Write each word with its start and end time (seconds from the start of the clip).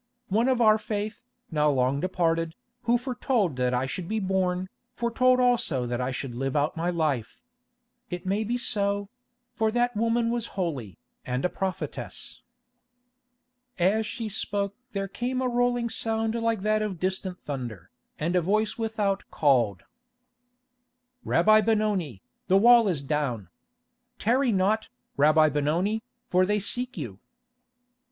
One 0.29 0.47
of 0.49 0.61
our 0.61 0.79
faith, 0.79 1.25
now 1.51 1.69
long 1.69 1.99
departed, 1.99 2.55
who 2.85 2.97
foretold 2.97 3.55
that 3.57 3.71
I 3.71 3.85
should 3.85 4.07
be 4.07 4.19
born, 4.19 4.67
foretold 4.95 5.39
also 5.39 5.85
that 5.85 6.01
I 6.01 6.09
should 6.09 6.33
live 6.33 6.55
out 6.55 6.75
my 6.75 6.89
life. 6.89 7.43
It 8.09 8.25
may 8.25 8.43
be 8.43 8.57
so—for 8.57 9.69
that 9.69 9.95
woman 9.95 10.31
was 10.31 10.47
holy, 10.57 10.97
and 11.23 11.45
a 11.45 11.49
prophetess." 11.49 12.41
As 13.77 14.07
she 14.07 14.27
spoke 14.27 14.75
there 14.93 15.07
came 15.07 15.39
a 15.39 15.47
rolling 15.47 15.87
sound 15.87 16.33
like 16.33 16.61
that 16.61 16.81
of 16.81 16.99
distant 16.99 17.37
thunder, 17.37 17.91
and 18.17 18.35
a 18.35 18.41
voice 18.41 18.79
without 18.79 19.25
called: 19.29 19.83
"Rabbi 21.23 21.61
Benoni, 21.61 22.23
the 22.47 22.57
wall 22.57 22.87
is 22.87 23.03
down. 23.03 23.49
Tarry 24.17 24.51
not, 24.51 24.87
Rabbi 25.15 25.49
Benoni, 25.49 26.01
for 26.27 26.43
they 26.43 26.59
seek 26.59 26.97
you." 26.97 27.19